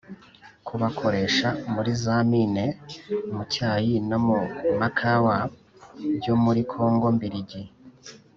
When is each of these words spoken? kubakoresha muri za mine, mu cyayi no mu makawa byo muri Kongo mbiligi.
kubakoresha 0.67 1.47
muri 1.73 1.91
za 2.03 2.17
mine, 2.31 2.65
mu 3.35 3.43
cyayi 3.53 3.95
no 4.09 4.17
mu 4.25 4.39
makawa 4.79 5.35
byo 6.17 6.33
muri 6.43 6.61
Kongo 6.73 7.05
mbiligi. 7.15 7.61